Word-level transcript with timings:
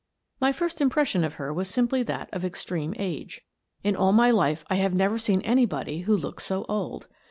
My 0.39 0.51
first 0.51 0.81
impression 0.81 1.23
of 1.23 1.35
her 1.35 1.53
was 1.53 1.69
simply 1.69 2.01
that 2.01 2.27
of 2.33 2.43
extreme 2.43 2.95
age. 2.97 3.41
In 3.83 3.95
all 3.95 4.13
my 4.13 4.31
life 4.31 4.65
I 4.67 4.77
have 4.77 4.95
never 4.95 5.19
seen 5.19 5.41
any 5.41 5.67
body 5.67 5.99
who 5.99 6.17
looked 6.17 6.41
so 6.41 6.65
old. 6.67 7.07